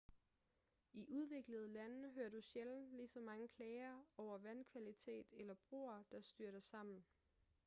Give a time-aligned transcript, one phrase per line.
[0.93, 6.59] i udviklede lande hører du sjældent ligeså mange klager over vandkvalitet eller broer der styrter
[6.59, 7.03] sammen